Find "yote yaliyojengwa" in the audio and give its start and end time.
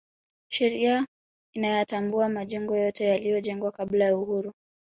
2.77-3.71